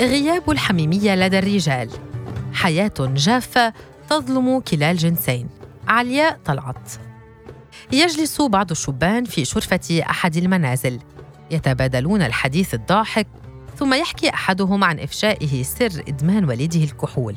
غياب 0.00 0.50
الحميمية 0.50 1.14
لدى 1.14 1.38
الرجال. 1.38 1.90
حياة 2.52 2.92
جافة 3.00 3.72
تظلم 4.10 4.60
كلا 4.60 4.90
الجنسين. 4.90 5.48
علياء 5.88 6.38
طلعت. 6.44 6.92
يجلس 7.92 8.42
بعض 8.42 8.70
الشبان 8.70 9.24
في 9.24 9.44
شرفة 9.44 10.02
أحد 10.10 10.36
المنازل. 10.36 10.98
يتبادلون 11.50 12.22
الحديث 12.22 12.74
الضاحك 12.74 13.26
ثم 13.78 13.94
يحكي 13.94 14.28
أحدهم 14.28 14.84
عن 14.84 14.98
إفشائه 15.00 15.62
سر 15.62 16.02
إدمان 16.08 16.44
والده 16.44 16.84
الكحول. 16.84 17.36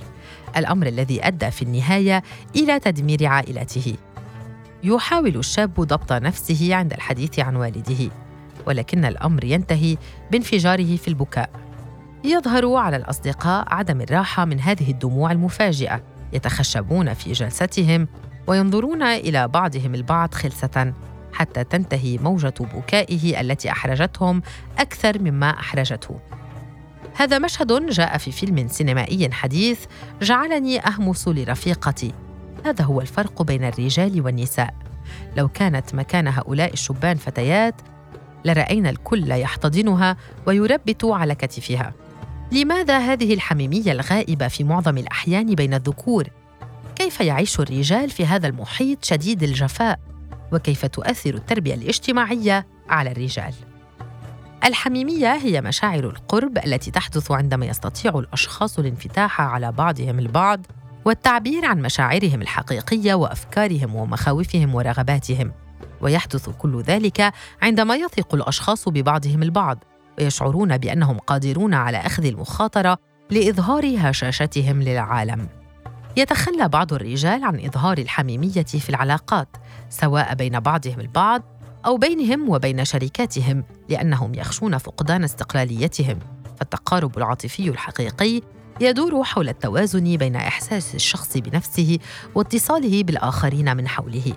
الأمر 0.58 0.88
الذي 0.88 1.28
أدى 1.28 1.52
في 1.52 1.62
النهاية 1.62 2.24
إلى 2.56 2.80
تدمير 2.80 3.26
عائلته. 3.26 3.96
يحاول 4.84 5.38
الشاب 5.38 5.74
ضبط 5.74 6.14
نفسه 6.14 6.76
عند 6.76 6.94
الحديث 6.94 7.40
عن 7.40 7.56
والده 7.56 8.12
ولكن 8.68 9.06
الأمر 9.06 9.44
ينتهي 9.44 9.98
بانفجاره 10.32 10.96
في 10.96 11.08
البكاء. 11.08 11.63
يظهر 12.24 12.74
على 12.74 12.96
الأصدقاء 12.98 13.66
عدم 13.74 14.02
الراحة 14.02 14.46
من 14.46 14.60
هذه 14.60 14.92
الدموع 14.92 15.32
المفاجئة 15.32 16.04
يتخشبون 16.34 17.14
في 17.14 17.32
جلستهم 17.32 18.08
وينظرون 18.48 19.04
إلى 19.04 19.48
بعضهم 19.48 19.96
البعض 19.96 20.34
خلسة 20.34 20.94
حتى 21.34 21.64
تنتهي 21.64 22.18
موجة 22.18 22.54
بكائه 22.60 23.42
التي 23.42 23.72
أحرجتهم 23.72 24.42
أكثر 24.80 25.20
مما 25.20 25.50
أحرجته. 25.50 26.20
هذا 27.16 27.40
مشهد 27.40 27.86
جاء 27.90 28.18
في 28.18 28.32
فيلم 28.32 28.68
سينمائي 28.68 29.32
حديث 29.32 29.86
جعلني 30.22 30.88
أهمس 30.88 31.28
لرفيقتي. 31.28 32.14
هذا 32.66 32.84
هو 32.84 33.02
الفرق 33.02 33.42
بين 33.42 33.64
الرجال 33.64 34.22
والنساء. 34.22 34.74
لو 35.38 35.48
كانت 35.48 35.96
مكان 35.96 36.28
هؤلاء 36.28 36.74
الشبان 36.74 37.18
فتيات 37.18 37.76
لرأينا 38.46 38.90
الكل 38.90 39.32
يحتضنها 39.32 40.18
ويربت 40.46 41.06
على 41.06 41.36
كتفها. 41.36 41.94
لماذا 42.52 42.98
هذه 42.98 43.34
الحميمية 43.34 43.92
الغائبة 43.92 44.48
في 44.48 44.64
معظم 44.64 44.98
الأحيان 44.98 45.56
بين 45.56 45.74
الذكور؟ 45.74 46.28
كيف 46.96 47.20
يعيش 47.20 47.60
الرجال 47.60 48.10
في 48.10 48.26
هذا 48.26 48.48
المحيط 48.48 49.06
شديد 49.06 49.44
الجفاء؟ 49.44 50.00
وكيف 50.52 50.86
تؤثر 50.86 51.34
التربية 51.34 51.74
الاجتماعية 51.74 52.68
على 52.90 53.12
الرجال؟ 53.12 53.54
الحميمية 54.66 55.36
هي 55.36 55.62
مشاعر 55.62 56.04
القرب 56.10 56.58
التي 56.58 56.92
تحدث 56.92 57.32
عندما 57.32 57.66
يستطيع 57.66 58.20
الأشخاص 58.20 58.80
الانفتاح 58.80 59.42
على 59.42 59.72
بعضهم 59.72 60.20
البعض 60.20 60.66
والتعبير 61.06 61.66
عن 61.66 61.82
مشاعرهم 61.82 62.42
الحقيقية 62.42 63.14
وأفكارهم 63.14 63.96
ومخاوفهم 63.96 64.76
ورغباتهم. 64.76 65.52
ويحدث 66.02 66.50
كل 66.50 66.82
ذلك 66.82 67.34
عندما 67.62 67.96
يثق 67.96 68.36
الأشخاص 68.36 68.90
ببعضهم 68.90 69.44
البعض. 69.44 69.84
ويشعرون 70.20 70.78
بأنهم 70.78 71.18
قادرون 71.18 71.74
على 71.74 71.98
أخذ 71.98 72.26
المخاطرة 72.26 72.98
لإظهار 73.32 73.94
هشاشتهم 73.98 74.82
للعالم. 74.82 75.48
يتخلى 76.18 76.70
بعض 76.70 76.94
الرجال 76.94 77.44
عن 77.44 77.60
إظهار 77.66 77.98
الحميمية 77.98 78.64
في 78.64 78.90
العلاقات 78.90 79.48
سواء 79.90 80.36
بين 80.36 80.60
بعضهم 80.60 81.00
البعض 81.00 81.42
أو 81.86 81.98
بينهم 81.98 82.50
وبين 82.50 82.86
شركاتهم 82.86 83.64
لأنهم 83.90 84.36
يخشون 84.36 84.78
فقدان 84.78 85.24
استقلاليتهم. 85.24 86.20
فالتقارب 86.60 87.18
العاطفي 87.18 87.70
الحقيقي 87.70 88.42
يدور 88.82 89.24
حول 89.24 89.50
التوازن 89.50 90.18
بين 90.18 90.36
إحساس 90.36 90.96
الشخص 90.96 91.38
بنفسه 91.38 92.00
واتصاله 92.36 93.04
بالآخرين 93.04 93.78
من 93.78 93.88
حوله. 93.88 94.34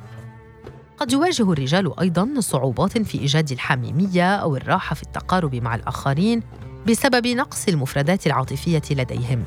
قد 0.98 1.12
يواجه 1.12 1.52
الرجال 1.52 2.00
أيضا 2.00 2.40
صعوبات 2.40 2.98
في 2.98 3.18
إيجاد 3.18 3.52
الحميمية 3.52 4.36
أو 4.36 4.56
الراحة 4.56 4.94
في 4.94 5.02
التقارب 5.02 5.54
مع 5.54 5.74
الآخرين 5.74 6.42
بسبب 6.88 7.26
نقص 7.26 7.68
المفردات 7.68 8.26
العاطفية 8.26 8.82
لديهم 8.90 9.44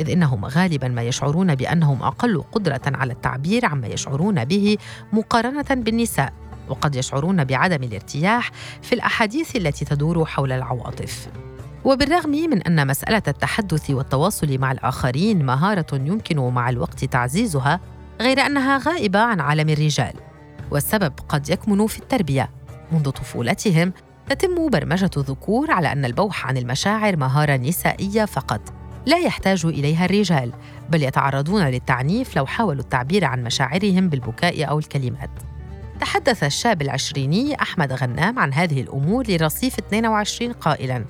إذ 0.00 0.10
إنهم 0.10 0.44
غالبا 0.44 0.88
ما 0.88 1.02
يشعرون 1.02 1.54
بأنهم 1.54 2.02
أقل 2.02 2.42
قدرة 2.52 2.80
على 2.86 3.12
التعبير 3.12 3.66
عما 3.66 3.86
يشعرون 3.86 4.44
به 4.44 4.76
مقارنة 5.12 5.66
بالنساء 5.70 6.32
وقد 6.68 6.96
يشعرون 6.96 7.44
بعدم 7.44 7.82
الارتياح 7.82 8.50
في 8.82 8.94
الأحاديث 8.94 9.56
التي 9.56 9.84
تدور 9.84 10.24
حول 10.24 10.52
العواطف. 10.52 11.28
وبالرغم 11.84 12.30
من 12.30 12.62
أن 12.62 12.86
مسألة 12.86 13.22
التحدث 13.28 13.90
والتواصل 13.90 14.58
مع 14.58 14.72
الآخرين 14.72 15.46
مهارة 15.46 15.86
يمكن 15.92 16.38
مع 16.38 16.68
الوقت 16.68 17.04
تعزيزها 17.04 17.80
غير 18.20 18.40
أنها 18.40 18.78
غائبة 18.78 19.18
عن 19.18 19.40
عالم 19.40 19.68
الرجال. 19.68 20.31
والسبب 20.72 21.12
قد 21.28 21.50
يكمن 21.50 21.86
في 21.86 21.98
التربية. 21.98 22.50
منذ 22.92 23.10
طفولتهم 23.10 23.92
تتم 24.28 24.68
برمجة 24.68 25.10
الذكور 25.16 25.70
على 25.70 25.92
أن 25.92 26.04
البوح 26.04 26.46
عن 26.46 26.56
المشاعر 26.56 27.16
مهارة 27.16 27.56
نسائية 27.56 28.24
فقط. 28.24 28.60
لا 29.06 29.18
يحتاج 29.18 29.66
إليها 29.66 30.04
الرجال 30.04 30.52
بل 30.90 31.02
يتعرضون 31.02 31.62
للتعنيف 31.62 32.36
لو 32.36 32.46
حاولوا 32.46 32.82
التعبير 32.82 33.24
عن 33.24 33.44
مشاعرهم 33.44 34.08
بالبكاء 34.08 34.68
أو 34.68 34.78
الكلمات. 34.78 35.30
تحدث 36.00 36.44
الشاب 36.44 36.82
العشريني 36.82 37.62
أحمد 37.62 37.92
غنام 37.92 38.38
عن 38.38 38.52
هذه 38.52 38.80
الأمور 38.80 39.24
لرصيف 39.28 39.78
22 39.78 40.52
قائلا 40.52 41.04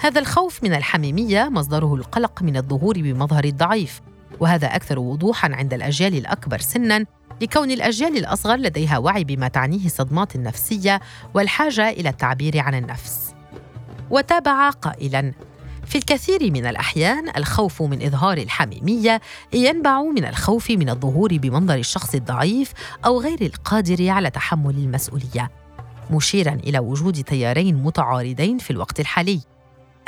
هذا 0.00 0.20
الخوف 0.20 0.62
من 0.64 0.74
الحميمية 0.74 1.48
مصدره 1.48 1.94
القلق 1.94 2.42
من 2.42 2.56
الظهور 2.56 2.94
بمظهر 2.94 3.44
الضعيف 3.44 4.00
وهذا 4.40 4.66
أكثر 4.66 4.98
وضوحا 4.98 5.54
عند 5.54 5.74
الأجيال 5.74 6.14
الأكبر 6.14 6.58
سنا 6.58 7.04
لكون 7.40 7.70
الأجيال 7.70 8.16
الأصغر 8.16 8.56
لديها 8.56 8.98
وعي 8.98 9.24
بما 9.24 9.48
تعنيه 9.48 9.86
الصدمات 9.86 10.34
النفسية 10.36 11.00
والحاجة 11.34 11.90
إلى 11.90 12.08
التعبير 12.08 12.58
عن 12.58 12.74
النفس. 12.74 13.34
وتابع 14.10 14.70
قائلا 14.70 15.32
في 15.86 15.98
الكثير 15.98 16.50
من 16.50 16.66
الأحيان 16.66 17.28
الخوف 17.36 17.82
من 17.82 18.02
إظهار 18.02 18.38
الحميمية 18.38 19.20
ينبع 19.52 20.02
من 20.02 20.24
الخوف 20.24 20.70
من 20.70 20.90
الظهور 20.90 21.36
بمنظر 21.36 21.74
الشخص 21.74 22.14
الضعيف 22.14 22.72
أو 23.04 23.20
غير 23.20 23.42
القادر 23.42 24.08
على 24.10 24.30
تحمل 24.30 24.74
المسؤولية 24.74 25.50
مشيرا 26.10 26.52
إلى 26.52 26.78
وجود 26.78 27.22
تيارين 27.22 27.82
متعارضين 27.82 28.58
في 28.58 28.70
الوقت 28.70 29.00
الحالي. 29.00 29.53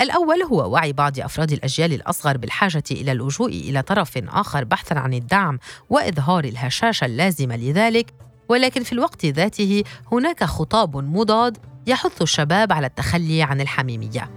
الأول 0.01 0.43
هو 0.43 0.73
وعي 0.73 0.93
بعض 0.93 1.21
أفراد 1.21 1.53
الأجيال 1.53 1.93
الأصغر 1.93 2.37
بالحاجة 2.37 2.85
إلى 2.91 3.13
اللجوء 3.13 3.49
إلى 3.49 3.83
طرف 3.83 4.19
آخر 4.19 4.65
بحثاً 4.65 4.95
عن 4.95 5.15
الدعم 5.15 5.59
وإظهار 5.91 6.45
الهشاشة 6.45 7.05
اللازمة 7.05 7.57
لذلك، 7.57 8.15
ولكن 8.49 8.83
في 8.83 8.93
الوقت 8.93 9.27
ذاته 9.27 9.85
هناك 10.13 10.45
خطاب 10.45 10.97
مضاد 10.97 11.59
يحث 11.87 12.23
الشباب 12.23 12.73
على 12.73 12.87
التخلي 12.87 13.43
عن 13.43 13.61
الحميمية. 13.61 14.31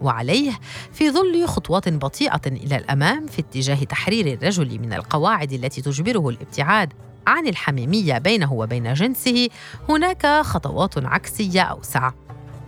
وعليه 0.00 0.52
في 0.92 1.10
ظل 1.10 1.46
خطوات 1.46 1.88
بطيئة 1.88 2.40
إلى 2.46 2.76
الأمام 2.76 3.26
في 3.26 3.40
اتجاه 3.40 3.84
تحرير 3.84 4.38
الرجل 4.38 4.78
من 4.78 4.92
القواعد 4.92 5.52
التي 5.52 5.82
تجبره 5.82 6.28
الابتعاد 6.28 6.92
عن 7.26 7.46
الحميمية 7.46 8.18
بينه 8.18 8.52
وبين 8.52 8.94
جنسه، 8.94 9.48
هناك 9.88 10.26
خطوات 10.26 11.04
عكسية 11.04 11.60
أوسع. 11.62 12.10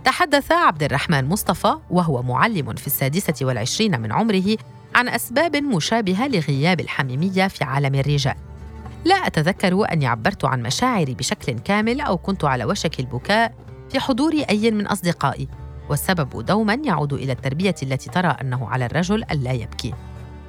تحدث 0.07 0.53
عبد 0.53 0.83
الرحمن 0.83 1.25
مصطفى 1.25 1.75
وهو 1.91 2.23
معلم 2.23 2.75
في 2.75 2.87
السادسة 2.87 3.47
والعشرين 3.47 4.01
من 4.01 4.13
عمره 4.13 4.57
عن 4.95 5.09
أسباب 5.09 5.57
مشابهة 5.57 6.29
لغياب 6.29 6.81
الحميمية 6.81 7.49
في 7.49 7.65
عالم 7.65 7.95
الرجال. 7.95 8.35
لا 9.05 9.15
أتذكر 9.15 9.93
أني 9.93 10.07
عبرت 10.07 10.45
عن 10.45 10.63
مشاعري 10.63 11.15
بشكل 11.15 11.59
كامل 11.59 12.01
أو 12.01 12.17
كنت 12.17 12.45
على 12.45 12.65
وشك 12.65 13.01
البكاء 13.01 13.55
في 13.91 14.01
حضور 14.01 14.33
أي 14.51 14.71
من 14.71 14.87
أصدقائي 14.87 15.49
والسبب 15.89 16.45
دوما 16.45 16.75
يعود 16.75 17.13
إلى 17.13 17.33
التربية 17.33 17.75
التي 17.83 18.11
ترى 18.11 18.37
أنه 18.41 18.69
على 18.69 18.87
الرجل 18.87 19.25
ألا 19.31 19.53
يبكي. 19.53 19.95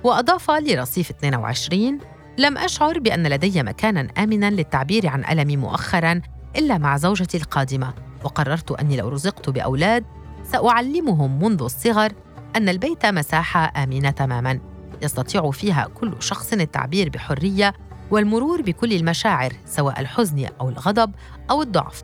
وأضاف 0.04 0.52
لرصيف 0.52 1.10
22 1.10 2.00
لم 2.38 2.58
أشعر 2.58 3.00
بأن 3.00 3.28
لدي 3.28 3.64
مكانا 3.64 4.08
آمنا 4.18 4.50
للتعبير 4.50 5.08
عن 5.08 5.26
ألمي 5.26 5.58
مؤخرا 5.58 6.22
إلا 6.56 6.78
مع 6.78 6.98
زوجتي 6.98 7.38
القادمة. 7.38 8.07
وقررت 8.24 8.72
أني 8.72 8.98
لو 8.98 9.10
رزقت 9.10 9.50
بأولاد 9.50 10.06
سأعلمهم 10.44 11.44
منذ 11.44 11.64
الصغر 11.64 12.12
أن 12.56 12.70
البيت 12.70 13.06
مساحة 13.06 13.84
آمنة 13.84 14.10
تماما 14.10 14.60
يستطيع 15.02 15.52
فيها 15.52 15.88
كل 15.96 16.14
شخص 16.20 16.54
التعبير 16.54 17.10
بحرية 17.10 17.74
والمرور 18.12 18.62
بكل 18.62 18.94
المشاعر 18.94 19.54
سواء 19.66 20.00
الحزن 20.00 20.48
أو 20.62 20.70
الغضب 20.70 21.12
أو 21.50 21.62
الضعف. 21.62 22.04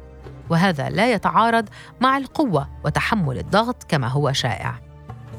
وهذا 0.49 0.89
لا 0.89 1.13
يتعارض 1.13 1.69
مع 2.01 2.17
القوة 2.17 2.69
وتحمل 2.85 3.37
الضغط 3.37 3.83
كما 3.83 4.07
هو 4.07 4.31
شائع. 4.31 4.79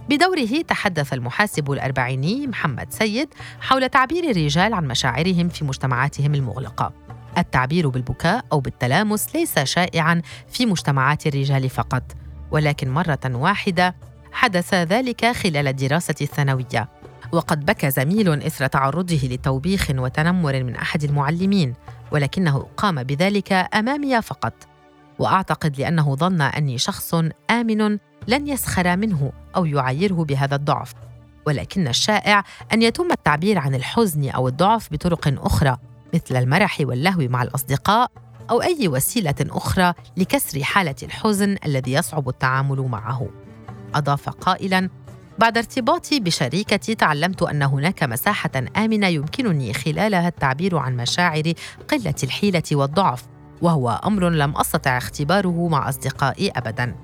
بدوره 0.09 0.63
تحدث 0.69 1.13
المحاسب 1.13 1.73
الأربعيني 1.73 2.47
محمد 2.47 2.93
سيد 2.93 3.29
حول 3.61 3.89
تعبير 3.89 4.31
الرجال 4.31 4.75
عن 4.75 4.89
مشاعرهم 4.89 5.49
في 5.49 5.65
مجتمعاتهم 5.65 6.35
المغلقة. 6.35 6.93
التعبير 7.39 7.89
بالبكاء 7.89 8.45
أو 8.53 8.61
بالتلامس 8.61 9.37
ليس 9.37 9.59
شائعا 9.59 10.23
في 10.49 10.67
مجتمعات 10.67 11.27
الرجال 11.27 11.71
فقط 11.71 12.03
ولكن 12.51 12.91
مرة 12.91 13.21
واحدة 13.25 13.95
حدث 14.33 14.75
ذلك 14.75 15.27
خلال 15.27 15.69
الدراسة 15.69 16.15
الثانوية. 16.21 16.89
وقد 17.33 17.67
بكى 17.67 17.91
زميل 17.91 18.43
إثر 18.43 18.67
تعرضه 18.67 19.21
لتوبيخ 19.23 19.91
وتنمر 19.91 20.63
من 20.63 20.77
أحد 20.77 21.05
المعلمين 21.05 21.75
ولكنه 22.13 22.67
قام 22.77 23.03
بذلك 23.03 23.53
أمامي 23.53 24.23
فقط. 24.23 24.53
وأعتقد 25.19 25.79
لأنه 25.79 26.17
ظن 26.17 26.41
أني 26.41 26.79
شخص 26.79 27.15
آمن 27.51 27.99
لن 28.29 28.47
يسخر 28.49 28.97
منه 28.97 29.33
أو 29.57 29.65
يعيره 29.65 30.25
بهذا 30.25 30.57
الضعف. 30.57 30.95
ولكن 31.47 31.89
الشائع 31.89 32.45
أن 32.73 32.83
يتم 32.83 33.13
التعبير 33.13 33.59
عن 33.59 33.75
الحزن 33.75 34.29
أو 34.31 34.49
الضعف 34.49 34.93
بطرق 34.93 35.35
أخرى. 35.47 35.77
مثل 36.15 36.37
المرح 36.37 36.79
واللهو 36.81 37.29
مع 37.29 37.43
الأصدقاء 37.43 38.11
أو 38.51 38.63
أي 38.63 38.89
وسيلة 38.89 39.35
أخرى 39.41 39.95
لكسر 40.17 40.63
حالة 40.63 40.95
الحزن 41.03 41.57
الذي 41.67 41.93
يصعب 41.93 42.29
التعامل 42.29 42.81
معه. 42.81 43.29
أضاف 43.95 44.29
قائلا 44.29 44.91
بعد 45.39 45.59
ارتباطي 45.59 46.21
بشريكتي 46.21 46.95
تعلمت 46.95 47.43
أن 47.43 47.63
هناك 47.63 48.03
مساحة 48.03 48.51
آمنة 48.77 49.07
يمكنني 49.07 49.73
خلالها 49.73 50.29
التعبير 50.29 50.77
عن 50.77 50.97
مشاعر 50.97 51.53
قلة 51.89 52.15
الحيلة 52.23 52.63
والضعف 52.73 53.25
وهو 53.63 54.01
أمر 54.05 54.29
لم 54.29 54.57
أستطع 54.57 54.99
اختباره 54.99 55.69
مع 55.69 55.89
أصدقائي 55.89 56.51
ابدا. 56.51 56.95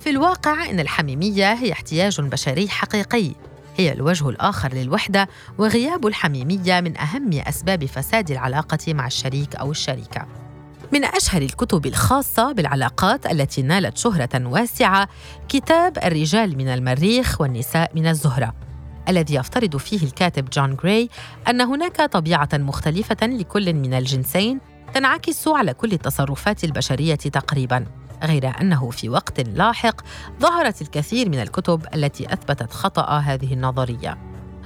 في 0.00 0.10
الواقع 0.10 0.70
إن 0.70 0.80
الحميمية 0.80 1.52
هي 1.52 1.72
احتياج 1.72 2.20
بشري 2.20 2.68
حقيقي. 2.68 3.34
هي 3.76 3.92
الوجه 3.92 4.28
الآخر 4.28 4.74
للوحدة 4.74 5.28
وغياب 5.58 6.06
الحميمية 6.06 6.80
من 6.80 6.98
أهم 6.98 7.32
أسباب 7.32 7.84
فساد 7.84 8.30
العلاقة 8.30 8.94
مع 8.94 9.06
الشريك 9.06 9.56
أو 9.56 9.70
الشريكة. 9.70 10.26
من 10.92 11.04
أشهر 11.04 11.42
الكتب 11.42 11.86
الخاصة 11.86 12.52
بالعلاقات 12.52 13.26
التي 13.26 13.62
نالت 13.62 13.96
شهرة 13.96 14.46
واسعة 14.46 15.08
كتاب 15.48 15.98
الرجال 15.98 16.56
من 16.56 16.68
المريخ 16.68 17.40
والنساء 17.40 17.90
من 17.94 18.06
الزهرة 18.06 18.54
الذي 19.08 19.34
يفترض 19.34 19.76
فيه 19.76 20.02
الكاتب 20.06 20.50
جون 20.50 20.76
جراي 20.76 21.08
أن 21.48 21.60
هناك 21.60 21.96
طبيعة 21.96 22.48
مختلفة 22.54 23.26
لكل 23.26 23.74
من 23.74 23.94
الجنسين 23.94 24.60
تنعكس 24.94 25.48
على 25.48 25.74
كل 25.74 25.92
التصرفات 25.92 26.64
البشرية 26.64 27.14
تقريباً 27.14 27.86
غير 28.22 28.60
أنه 28.60 28.90
في 28.90 29.08
وقت 29.08 29.40
لاحق 29.40 30.00
ظهرت 30.40 30.82
الكثير 30.82 31.28
من 31.28 31.40
الكتب 31.40 31.86
التي 31.94 32.32
أثبتت 32.32 32.72
خطأ 32.72 33.18
هذه 33.18 33.52
النظرية. 33.52 34.18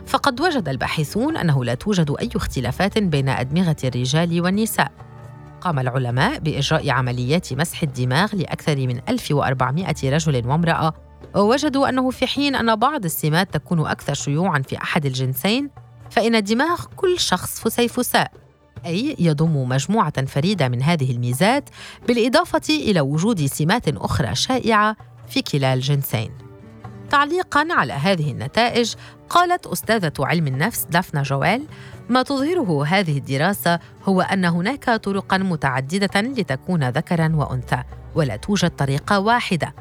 فقد 0.07 0.41
وجد 0.41 0.69
الباحثون 0.69 1.37
أنه 1.37 1.65
لا 1.65 1.75
توجد 1.75 2.15
أي 2.21 2.31
اختلافات 2.37 2.99
بين 2.99 3.29
أدمغة 3.29 3.77
الرجال 3.85 4.41
والنساء. 4.41 4.93
قام 5.61 5.79
العلماء 5.79 6.39
بإجراء 6.39 6.91
عمليات 6.91 7.53
مسح 7.53 7.83
الدماغ 7.83 8.37
لأكثر 8.37 8.77
من 8.77 9.01
1400 9.09 9.95
رجل 10.05 10.47
وامرأة 10.47 10.95
ووجدوا 11.37 11.89
أنه 11.89 12.11
في 12.11 12.27
حين 12.27 12.55
أن 12.55 12.77
بعض 12.77 13.05
السمات 13.05 13.55
تكون 13.55 13.87
أكثر 13.87 14.15
شيوعاً 14.15 14.63
في 14.63 14.77
أحد 14.77 15.07
الجنسين 15.07 15.71
فإن 16.11 16.43
دماغ 16.45 16.85
كل 16.97 17.19
شخص 17.19 17.61
فسيفساء. 17.61 18.48
أي 18.87 19.17
يضم 19.19 19.69
مجموعة 19.69 20.27
فريدة 20.27 20.69
من 20.69 20.83
هذه 20.83 21.11
الميزات 21.13 21.71
بالإضافة 22.09 22.69
إلى 22.71 23.01
وجود 23.01 23.47
سمات 23.47 23.89
أخرى 23.89 24.35
شائعة 24.35 24.97
في 25.29 25.43
كلا 25.43 25.75
الجنسين. 25.75 26.31
تعليقاً 27.11 27.69
على 27.71 27.93
هذه 27.93 28.31
النتائج 28.33 28.95
قالت 29.29 29.67
أستاذة 29.67 30.13
علم 30.21 30.47
النفس 30.47 30.85
دافنا 30.91 31.23
جويل 31.23 31.67
ما 32.09 32.23
تظهره 32.23 32.87
هذه 32.87 33.19
الدراسة 33.19 33.79
هو 34.05 34.21
أن 34.21 34.45
هناك 34.45 34.85
طرقاً 34.91 35.39
متعددة 35.39 36.21
لتكون 36.21 36.89
ذكراً 36.89 37.33
وأنثى 37.37 37.83
ولا 38.15 38.37
توجد 38.37 38.71
طريقة 38.71 39.21
واحدة 39.21 39.75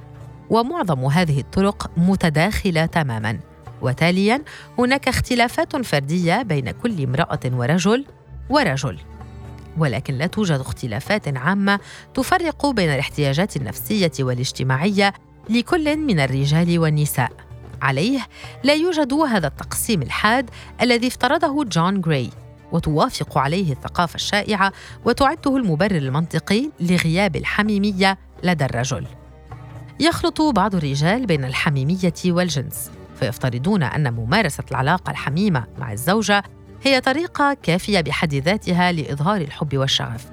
ومعظم 0.49 1.05
هذه 1.05 1.39
الطرق 1.39 1.91
متداخلة 1.97 2.85
تماماً 2.85 3.39
وتالياً 3.81 4.41
هناك 4.79 5.07
اختلافات 5.07 5.75
فردية 5.75 6.41
بين 6.41 6.71
كل 6.71 7.03
امرأة 7.03 7.39
ورجل 7.45 8.05
ورجل. 8.49 8.99
ولكن 9.77 10.13
لا 10.13 10.27
توجد 10.27 10.59
اختلافات 10.59 11.37
عامة 11.37 11.79
تفرق 12.13 12.65
بين 12.65 12.89
الاحتياجات 12.89 13.57
النفسية 13.57 14.11
والاجتماعية 14.19 15.13
لكل 15.49 15.97
من 15.97 16.19
الرجال 16.19 16.79
والنساء. 16.79 17.31
عليه 17.81 18.19
لا 18.63 18.73
يوجد 18.73 19.13
هذا 19.13 19.47
التقسيم 19.47 20.01
الحاد 20.01 20.49
الذي 20.81 21.07
افترضه 21.07 21.63
جون 21.63 22.01
جراي 22.01 22.29
وتوافق 22.71 23.37
عليه 23.37 23.71
الثقافة 23.71 24.15
الشائعة 24.15 24.73
وتعده 25.05 25.57
المبرر 25.57 25.97
المنطقي 25.97 26.69
لغياب 26.79 27.35
الحميمية 27.35 28.17
لدى 28.43 28.65
الرجل. 28.65 29.05
يخلط 29.99 30.41
بعض 30.41 30.75
الرجال 30.75 31.25
بين 31.25 31.45
الحميمية 31.45 32.13
والجنس 32.25 32.91
فيفترضون 33.19 33.83
أن 33.83 34.13
ممارسة 34.13 34.63
العلاقة 34.71 35.11
الحميمة 35.11 35.63
مع 35.77 35.91
الزوجة 35.91 36.43
هي 36.83 37.01
طريقة 37.01 37.57
كافية 37.63 38.01
بحد 38.01 38.33
ذاتها 38.33 38.91
لإظهار 38.91 39.41
الحب 39.41 39.77
والشغف. 39.77 40.25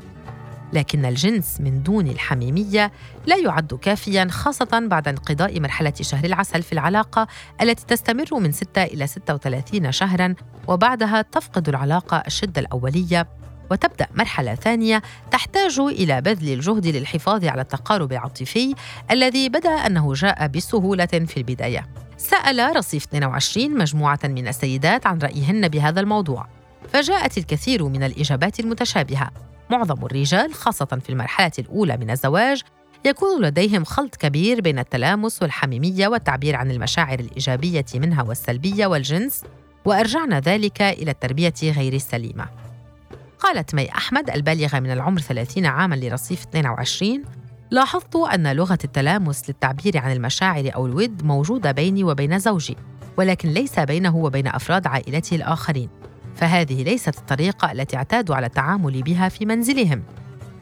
لكن 0.73 1.05
الجنس 1.05 1.61
من 1.61 1.83
دون 1.83 2.07
الحميمية 2.07 2.93
لا 3.27 3.37
يعد 3.37 3.75
كافياً 3.75 4.29
خاصة 4.31 4.89
بعد 4.91 5.09
انقضاء 5.09 5.61
مرحلة 5.61 5.93
شهر 6.01 6.25
العسل 6.25 6.63
في 6.63 6.73
العلاقة 6.73 7.27
التي 7.63 7.87
تستمر 7.87 8.41
من 8.41 8.53
6 8.53 8.83
إلى 8.83 9.07
36 9.07 9.93
شهراً 9.93 10.35
وبعدها 10.69 11.23
تفقد 11.23 11.69
العلاقة 11.69 12.23
الشدة 12.27 12.61
الأولية 12.61 13.29
وتبدأ 13.71 14.07
مرحلة 14.15 14.55
ثانية 14.55 15.03
تحتاج 15.31 15.79
إلى 15.81 16.21
بذل 16.21 16.53
الجهد 16.53 16.87
للحفاظ 16.87 17.45
على 17.45 17.63
التقارب 17.63 18.13
العاطفي 18.13 18.75
الذي 19.11 19.49
بدأ 19.49 19.71
أنه 19.71 20.13
جاء 20.13 20.47
بسهولة 20.47 21.07
في 21.07 21.37
البداية. 21.37 22.04
سأل 22.17 22.77
رصيف 22.77 23.05
22 23.05 23.79
مجموعة 23.79 24.19
من 24.25 24.49
السيدات 24.49 25.07
عن 25.07 25.19
رأيهن 25.19 25.69
بهذا 25.69 26.01
الموضوع. 26.01 26.47
فجاءت 26.93 27.39
الكثير 27.39 27.85
من 27.85 28.03
الإجابات 28.03 28.61
المتشابهة. 28.61 29.31
معظم 29.71 30.05
الرجال 30.07 30.55
خاصة 30.55 30.85
في 30.85 31.11
المرحلة 31.11 31.53
الأولى 31.59 31.97
من 31.97 32.11
الزواج 32.11 32.63
يكون 33.05 33.43
لديهم 33.43 33.85
خلط 33.85 34.17
كبير 34.17 34.61
بين 34.61 34.79
التلامس 34.79 35.43
والحميمية 35.43 36.09
والتعبير 36.09 36.57
عن 36.57 36.71
المشاعر 36.71 37.19
الإيجابية 37.19 37.85
منها 37.95 38.23
والسلبية 38.23 38.87
والجنس 38.87 39.45
وأرجعنا 39.85 40.41
ذلك 40.41 40.83
إلى 40.83 41.11
التربية 41.11 41.55
غير 41.63 41.93
السليمة. 41.93 42.47
قالت 43.39 43.75
مي 43.75 43.91
أحمد 43.91 44.31
البالغة 44.31 44.81
من 44.81 44.91
العمر 44.91 45.21
30 45.21 45.67
عاماً 45.67 45.95
لرصيف 45.95 46.43
22 46.43 47.23
لاحظت 47.75 48.17
أن 48.17 48.53
لغة 48.53 48.79
التلامس 48.85 49.49
للتعبير 49.49 49.99
عن 49.99 50.13
المشاعر 50.13 50.71
أو 50.75 50.87
الود 50.87 51.25
موجودة 51.25 51.73
بيني 51.73 52.05
وبين 52.05 52.39
زوجي 52.39 52.77
ولكن 53.17 53.49
ليس 53.49 53.79
بينه 53.79 54.17
وبين 54.17 54.47
أفراد 54.47 54.87
عائلته 54.87 55.35
الآخرين 55.35 55.89
فهذه 56.35 56.83
ليست 56.83 57.19
الطريقة 57.19 57.73
التي 57.73 57.97
اعتادوا 57.97 58.37
على 58.37 58.47
التعامل 58.47 59.03
بها 59.03 59.29
في 59.29 59.47
منزلهم. 59.47 60.03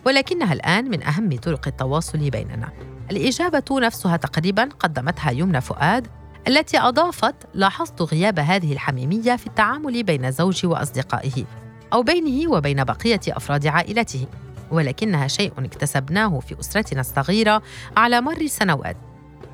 ولكنها 0.07 0.52
الآن 0.52 0.90
من 0.90 1.02
أهم 1.02 1.37
طرق 1.37 1.69
التواصل 1.69 2.31
بيننا. 2.31 2.69
الإجابة 3.11 3.81
نفسها 3.81 4.16
تقريبا 4.16 4.69
قدمتها 4.78 5.31
يمنى 5.31 5.61
فؤاد 5.61 6.07
التي 6.49 6.78
أضافت 6.78 7.35
لاحظت 7.54 8.02
غياب 8.02 8.38
هذه 8.38 8.73
الحميمية 8.73 9.37
في 9.37 9.47
التعامل 9.47 10.02
بين 10.02 10.31
زوجي 10.31 10.66
وأصدقائه 10.66 11.45
أو 11.92 12.02
بينه 12.02 12.50
وبين 12.50 12.85
بقية 12.85 13.21
أفراد 13.28 13.66
عائلته. 13.66 14.26
ولكنها 14.73 15.29
شيء 15.29 15.52
اكتسبناه 15.59 16.41
في 16.41 16.61
أسرتنا 16.61 17.00
الصغيرة 17.00 17.62
على 17.97 18.21
مر 18.21 18.41
السنوات. 18.41 18.97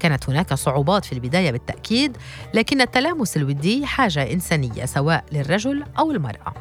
كانت 0.00 0.28
هناك 0.28 0.54
صعوبات 0.54 1.04
في 1.04 1.12
البداية 1.12 1.50
بالتأكيد 1.50 2.16
لكن 2.54 2.80
التلامس 2.80 3.36
الودي 3.36 3.86
حاجة 3.86 4.32
إنسانية 4.32 4.84
سواء 4.84 5.24
للرجل 5.32 5.84
أو 5.98 6.10
المرأة. 6.10 6.54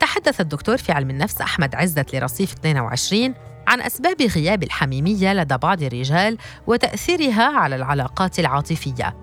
تحدث 0.00 0.40
الدكتور 0.40 0.76
في 0.76 0.92
علم 0.92 1.10
النفس 1.10 1.40
أحمد 1.40 1.74
عزت 1.74 2.14
لرصيف 2.14 2.52
22 2.52 3.34
عن 3.66 3.80
أسباب 3.80 4.22
غياب 4.22 4.62
الحميمية 4.62 5.32
لدى 5.34 5.56
بعض 5.56 5.82
الرجال 5.82 6.38
وتأثيرها 6.66 7.44
على 7.44 7.76
العلاقات 7.76 8.38
العاطفية. 8.38 9.16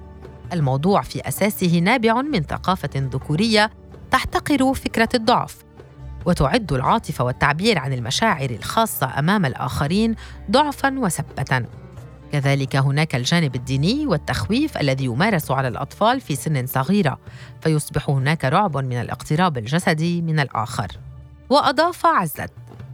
الموضوع 0.53 1.01
في 1.01 1.27
أساسه 1.27 1.79
نابع 1.79 2.21
من 2.21 2.41
ثقافة 2.41 2.89
ذكورية 2.95 3.71
تحتقر 4.12 4.74
فكرة 4.74 5.10
الضعف. 5.13 5.57
وتعد 6.25 6.73
العاطفة 6.73 7.23
والتعبير 7.23 7.79
عن 7.79 7.93
المشاعر 7.93 8.49
الخاصة 8.49 9.19
أمام 9.19 9.45
الآخرين 9.45 10.15
ضعفا 10.51 10.99
وسبه 10.99 11.65
كذلك 12.31 12.75
هناك 12.75 13.15
الجانب 13.15 13.55
الديني 13.55 14.07
والتخويف 14.07 14.77
الذي 14.77 15.05
يمارس 15.05 15.51
على 15.51 15.67
الأطفال 15.67 16.21
في 16.21 16.35
سن 16.35 16.65
صغيرة 16.65 17.19
فيصبح 17.61 18.09
هناك 18.09 18.45
رعب 18.45 18.77
من 18.77 19.01
الاقتراب 19.01 19.57
الجسدي 19.57 20.21
من 20.21 20.39
الآخر. 20.39 20.87
وأضاف 21.49 22.05
عزت 22.05 22.51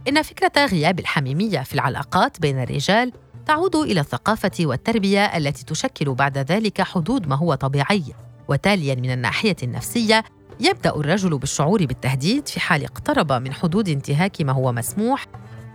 إن 0.08 0.22
فكرة 0.22 0.66
غياب 0.66 0.98
الحميمية 0.98 1.60
في 1.60 1.74
العلاقات 1.74 2.40
بين 2.40 2.62
الرجال 2.62 3.12
تعود 3.46 3.76
إلى 3.76 4.00
الثقافة 4.00 4.50
والتربية 4.60 5.24
التي 5.24 5.64
تشكل 5.64 6.14
بعد 6.14 6.38
ذلك 6.38 6.82
حدود 6.82 7.28
ما 7.28 7.36
هو 7.36 7.54
طبيعي 7.54 8.04
وتاليا 8.48 8.94
من 8.94 9.10
الناحية 9.10 9.56
النفسية 9.62 10.24
يبدأ 10.60 10.96
الرجل 10.96 11.38
بالشعور 11.38 11.86
بالتهديد 11.86 12.48
في 12.48 12.60
حال 12.60 12.84
اقترب 12.84 13.32
من 13.32 13.52
حدود 13.52 13.88
انتهاك 13.88 14.42
ما 14.42 14.52
هو 14.52 14.72
مسموح 14.72 15.26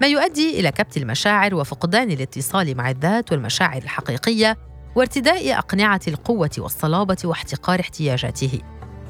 ما 0.01 0.07
يؤدي 0.07 0.59
إلى 0.59 0.71
كبت 0.71 0.97
المشاعر 0.97 1.55
وفقدان 1.55 2.11
الاتصال 2.11 2.77
مع 2.77 2.89
الذات 2.89 3.31
والمشاعر 3.31 3.81
الحقيقية 3.81 4.57
وارتداء 4.95 5.57
أقنعة 5.57 6.01
القوة 6.07 6.49
والصلابة 6.57 7.17
واحتقار 7.23 7.79
احتياجاته. 7.79 8.61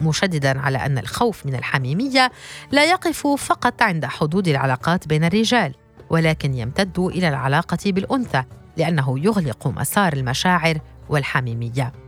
مشددا 0.01 0.60
على 0.60 0.77
أن 0.77 0.98
الخوف 0.98 1.46
من 1.46 1.56
الحميمية 1.56 2.32
لا 2.72 2.86
يقف 2.86 3.27
فقط 3.27 3.82
عند 3.82 4.06
حدود 4.06 4.48
العلاقات 4.48 5.08
بين 5.08 5.24
الرجال 5.24 5.75
ولكن 6.10 6.53
يمتد 6.53 7.00
إلى 7.00 7.30
العلاقة 7.30 7.77
بالأنثى 7.86 8.44
لأنه 8.77 9.20
يغلق 9.20 9.68
مسار 9.68 10.13
المشاعر 10.13 10.77
والحميمية. 11.10 12.02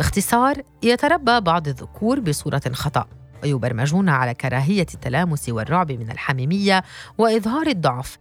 باختصار 0.00 0.62
يتربى 0.82 1.40
بعض 1.40 1.68
الذكور 1.68 2.20
بصورة 2.20 2.62
خطأ 2.72 3.06
ويبرمجون 3.42 4.08
على 4.08 4.34
كراهية 4.34 4.86
التلامس 4.94 5.48
والرعب 5.48 5.92
من 5.92 6.10
الحميمية 6.10 6.82
وإظهار 7.18 7.66
الضعف. 7.66 8.18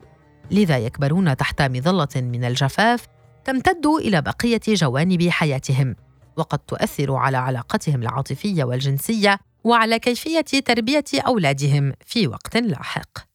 لذا 0.52 0.78
يكبرون 0.78 1.38
تحت 1.38 1.62
مظلة 1.62 2.08
من 2.16 2.44
الجفاف 2.44 3.08
تمتد 3.46 3.86
إلى 3.86 4.22
بقية 4.22 4.62
جوانب 4.68 5.30
حياتهم 5.30 5.96
وقد 6.38 6.60
تؤثر 6.60 7.16
على 7.16 7.38
علاقتهم 7.38 8.02
العاطفية 8.02 8.64
والجنسية 8.64 9.40
وعلى 9.64 10.00
كيفية 10.00 10.62
تربية 10.66 11.04
أولادهم 11.28 11.94
في 12.06 12.28
وقت 12.28 12.58
لاحق. 12.58 13.29